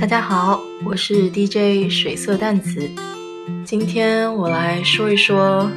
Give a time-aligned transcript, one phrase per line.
[0.00, 2.90] 大家好，我是 DJ 水色淡紫。
[3.66, 5.70] 今天我来说一说，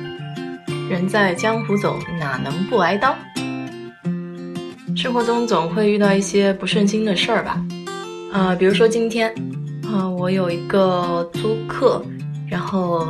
[0.90, 3.14] 人在江湖走，哪能不挨刀？
[4.96, 7.62] 生活中总会遇到一些不顺心的事儿吧？
[8.32, 9.30] 啊，比如说今天，
[9.86, 12.02] 啊，我有一个租客，
[12.48, 13.06] 然后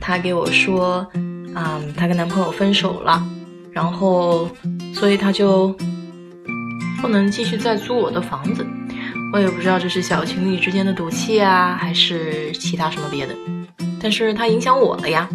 [0.00, 1.06] 她给我说，
[1.54, 3.24] 啊，她跟男朋友分手了，
[3.70, 4.50] 然后
[4.92, 5.72] 所以她就
[7.00, 8.66] 不能继续再租我的房子。
[9.32, 13.34] 我也不知道这是小情侣之间的赌气啊，还是其他什么别的，
[14.00, 15.28] 但是它影响我了呀。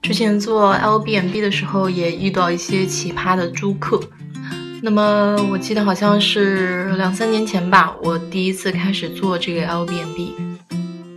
[0.00, 3.98] 之前做 L B M B 的时候也遇到一些奇葩的租客，
[4.82, 10.34] 那么我记得好像是两三年前吧，我第一次开始做这个 L B M B。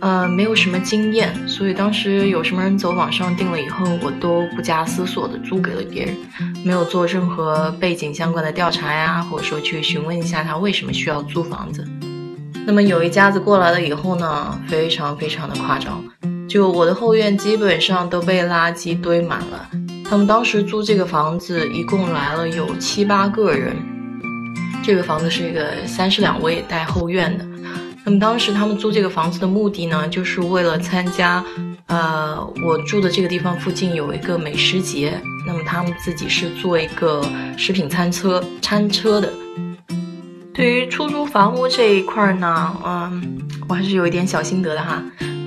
[0.00, 6.16] 呃，没有什么经验，所以当时有什么人走网上订了以后，我都不加思索的租给了别人，
[6.64, 11.84] 没有做任何背景相关的调查呀，或者说去询问一下他为什么需要租房子。
[12.64, 16.04] 那么有一家子过来了以后呢，非常非常的夸张，
[16.48, 19.68] 就我的后院基本上都被垃圾堆满了。
[20.08, 23.74] 他们当时租这个房子一共来了有七八个人，
[24.82, 27.44] 这个房子是一个三室两卫带后院的。
[28.08, 31.44] 那么当时他们租这个房子的目的呢，就是为了参加，
[31.88, 37.22] 呃，我住的这个地方附近有一个美食节，那么他们自己是做一个
[37.58, 39.30] 食品餐车餐车的。
[40.54, 45.04] 对于出租房屋这一块呢，嗯，我还是有一点小心得的哈，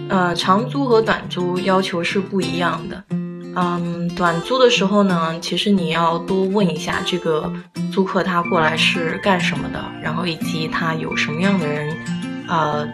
[0.09, 3.03] 呃，长租和短租要求是不一样的，
[3.55, 7.51] 嗯，短租的时候呢，其实你要多问一下这个
[7.91, 11.97] 租客他过来是干什么的，然后以及他有什么样的人。
[12.51, 12.85] 呃，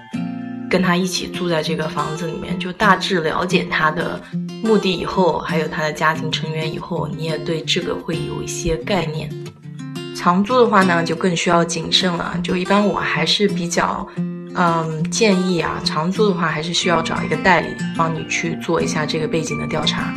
[0.69, 4.21] 跟他一起住在这个房子里面，就大致了解他的
[4.63, 9.27] 目的以后，还有他的家庭成员以后，你也对这个会有一些概念。
[10.15, 12.39] 长租的话呢，就更需要谨慎了。
[12.43, 14.07] 就一般我还是比较，
[14.55, 20.13] 嗯，建议啊，长租的话还是需要找一个代理帮你去做一下这个背景的调查。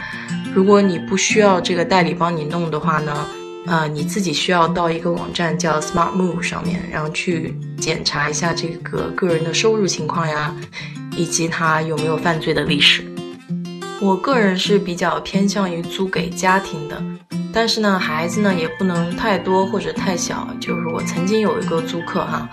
[0.54, 3.26] 如果你不需要这个代理帮你弄的话呢？
[3.66, 10.54] 呃，你自己需要到一个网站叫 Smart Move 上面，然后去检查一下这个个人的收入情况呀，
[11.14, 13.04] 以及他有没有犯罪的历史。
[14.00, 17.02] 我个人是比较偏向于租给家庭的，
[17.52, 20.48] 但是呢，孩子呢也不能太多或者太小。
[20.58, 22.48] 就是我曾经有一个租客哈，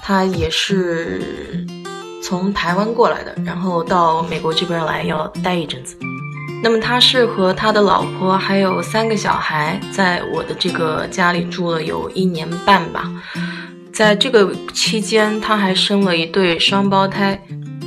[0.00, 1.66] 他也是
[2.22, 5.96] 从台湾过来的，然后到美国这边来要待一阵子。
[6.62, 13.10] 那么他是和他的老婆还有三个小孩，在我的这个家里住了有一年半吧。
[13.92, 17.38] 在这个期间，他还生了一对双胞胎。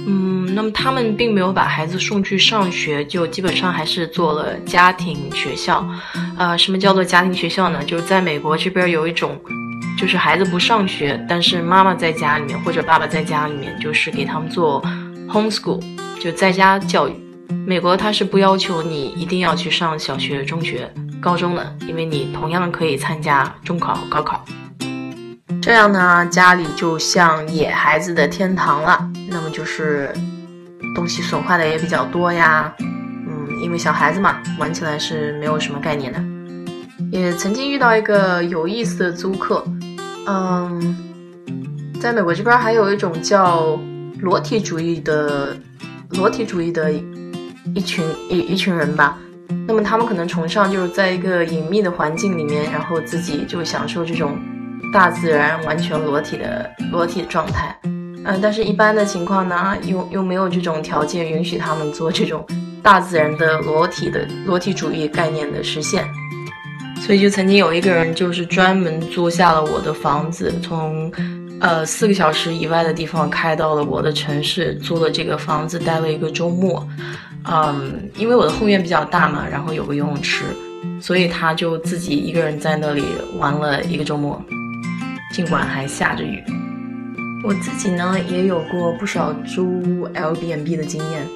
[0.07, 5.87] 嗯，那么他们并没有把孩子送去上学，就基本上还是做了家庭学校。
[6.37, 7.81] 呃，什么叫做家庭学校呢？
[7.85, 9.39] 就是在美国这边有一种，
[9.97, 14.83] 就是孩子不上学，但是妈妈在家里面或者爸爸在家里面，就是给他们做
[15.27, 15.81] homeschool，
[16.19, 17.24] 就在家教育。
[17.65, 24.45] 美国它是不要求你一定要去上小学、中学、高中的，因为你同样可以参加中考、高考。
[25.61, 29.09] 这样呢，家里就像野孩子的天堂了。
[29.27, 30.13] 那么就是
[30.95, 36.23] 东西损坏的也比较多呀，嗯，因为小孩子嘛，玩起来是没有什么概念的。
[37.11, 39.65] 也曾经遇到一个有意思的租客，
[40.27, 40.95] 嗯，
[41.99, 43.79] 在美国这边还有一种叫
[44.19, 45.57] 裸体主义的
[46.11, 46.93] 裸体主义的。
[47.73, 49.17] 一群一一群人吧，
[49.67, 54.37] 那么他们可能崇尚就是在一个隐秘的环境里面，然后自己就享受这种
[54.93, 57.75] 大自然完全裸体的裸体状态。
[57.83, 62.45] 嗯，但是一般的情况呢，又又没有这种条件允许他们做这种
[62.81, 66.05] 大自然的裸体的裸体主义概念的实现。
[67.01, 71.11] 所以就曾经有一个人就是专门租下了我的房子，从
[71.59, 76.87] 呃四个小时以外的地方开到了我的城市，租了这个房子待了一个周末。
[77.47, 80.45] 嗯，因为我的后院比较大嘛，然后有个游泳池，
[80.99, 83.03] 所以他就自己一个人在那里
[83.37, 84.41] 玩了一个周末，
[85.31, 86.43] 尽管还下着雨。
[87.43, 91.27] 我自己呢也有过不少租 L B N B 的经验，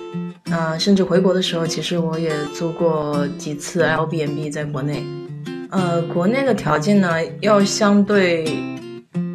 [0.50, 5.04] 呃，甚至回国的时候，其实我也租过几次 L B N B 在国内。
[5.70, 7.12] 呃，国内的条件呢
[7.42, 8.46] 要相对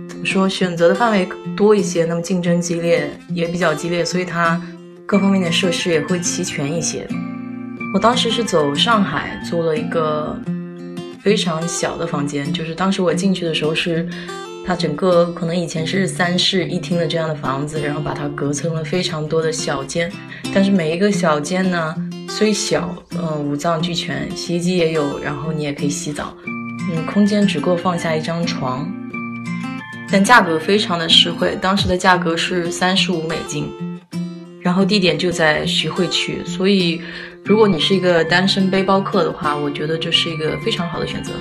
[0.08, 4.60] 怎么说，选择的范围多一些，那么竞争激烈也比较激烈，所以它。
[5.06, 7.06] 各方面的设施也会齐全一些。
[7.92, 10.36] 我当时是走上海租了一个
[11.22, 14.08] 非常小的房间，就是当时我进去的时候是，
[14.66, 20.10] 它整个可能以前是三室一厅的这样的房子，然后把它隔成了非常多的小间。
[20.52, 21.94] 但是每一个小间呢，
[22.28, 28.90] 虽小，嗯，五脏俱全，洗衣机也有，然后你也可以洗澡，嗯，空间只够放下一张床。
[30.10, 33.68] 但价格非常的实惠，当时的价格是三十五美金，
[34.64, 36.98] 然后地点就在徐汇区，所以
[37.44, 41.32] 如果你是一个单身背包客的话，我觉得这是一个非常好的选择。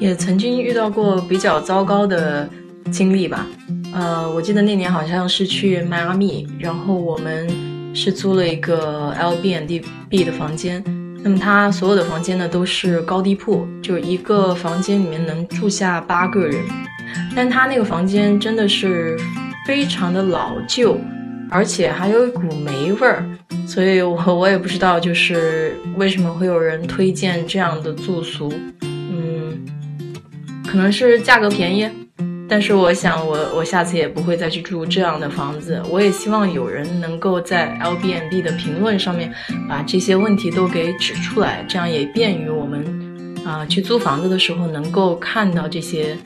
[0.00, 2.50] 也曾经遇到过比较糟糕的
[2.90, 3.46] 经历吧，
[3.94, 7.48] 呃，我记得那年好像是去迈阿密，然后我们
[7.94, 10.82] 是租了一个 L B N D B 的房间。
[11.22, 16.64] 那么它所有的房间呢都是高低铺，就一个房间里面能住下八个人，
[17.36, 19.16] 但它那个房间真的是
[19.64, 21.00] 非常的老旧，
[21.52, 23.22] 而且还有一股霉味儿，
[23.66, 28.50] 所以我我也不知道就是为什么会有人推荐这样的住宿，
[28.80, 29.60] 嗯，
[30.66, 31.86] 可能是价格便宜。
[32.48, 35.80] 但是我想，我我下次也不会再去住这样的房子。
[35.90, 39.32] 我也希望有人能够在 L B N B 的评论上面
[39.68, 42.84] 把这些问题都给指出来，这样也便于我们
[43.44, 46.16] 啊去租房子的时候能够看到这些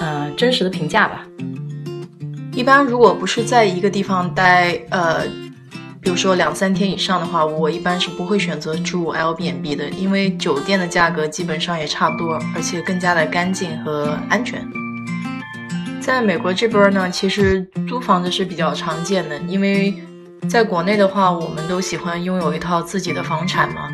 [0.00, 1.26] 呃真实的评价吧。
[2.54, 5.22] 一般如果不是在一个地方待呃，
[6.00, 14.64] 比如说两三天以上的话，我一般是不会选择住 L B N B 的，因为酒店的价格基本上也差不多，而且更加的干净和安全。
[16.00, 19.92] 在美国这边呢，其实租房子是比较常见的，因为
[20.48, 23.88] 在国内的话，我们都喜欢拥有一套自己的房产嘛。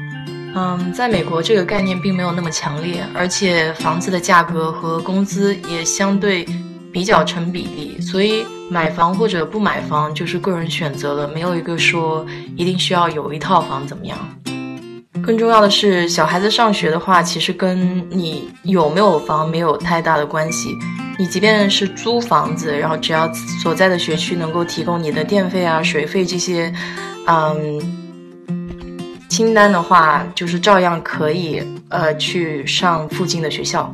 [0.54, 6.44] 嗯，在美国这个概念并没有那么强烈，而且房子的价格和工资也相对
[6.92, 12.26] 比较成比例，所以买房或者不买房就是个人选择了，没有一个说
[12.56, 14.18] 一定需要有一套房怎么样。
[15.22, 20.74] 更重要的是，小孩子上学的话，其实跟你有没有房没有太大的关系。
[21.18, 23.30] 你即便是租房子，然后只要
[23.62, 26.72] 所在的学区能够提供你的电费啊、水费这些，
[27.26, 27.78] 嗯，
[29.28, 33.92] 清单的话，就是照样可以呃去上附近的学校。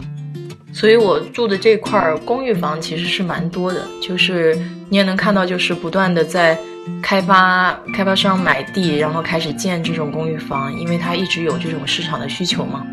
[0.77, 4.55] 所以我住的这块儿公寓房其实是蛮多的，就是
[4.91, 6.59] 你也能看到，就是不断的在
[7.03, 12.87] 开发，开发商买地，然后开始建这种公寓房，因为它一直有这种市场的需求嘛。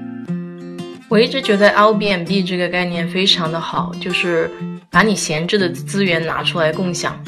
[1.09, 4.49] 我一直觉得 L B N B 这个概念非常的好，就是
[4.89, 7.21] 把你闲置的资源拿出来共享。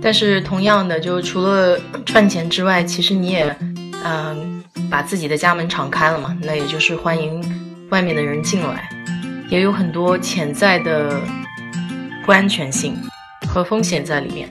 [0.00, 3.56] 但是同样的，就除了赚钱之外，其实你也，
[4.04, 7.42] 嗯，把自己的家门敞开了嘛，那也就是欢迎
[7.90, 8.88] 外面的人进来，
[9.48, 11.20] 也有很多潜在的
[12.24, 12.96] 不安全性
[13.48, 14.50] 和风险在里面。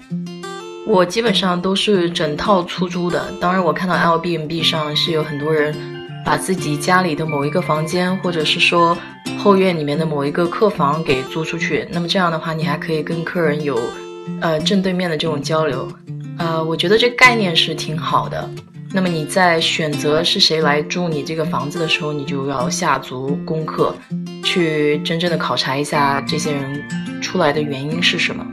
[0.85, 5.75] 我基本上都是整套出租的，当然我看到 L B N B 上是有很多人。
[6.25, 8.97] 把自己家里的某一个房间，或者是说
[9.37, 13.79] 后院里面的某一个客房给租出去，那么这样的话，你还可以跟客人有，
[14.41, 15.87] 呃，正对面的这种交流，
[16.39, 18.49] 呃，我觉得这概念是挺好的。
[18.91, 23.95] 那么你在选择是谁来住你这个房子的时候，你就要下足功课，
[24.55, 26.81] 去真正的考察一下这些人
[27.21, 28.45] 出来的原因是什么。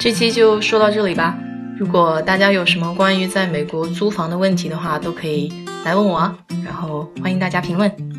[0.00, 1.36] 这期就说到这里吧。
[1.78, 5.52] 如果大家有什么关于在美国租房的问题的话，都可以
[5.84, 6.34] 来问我。
[6.64, 8.11] 然后欢迎大家评论。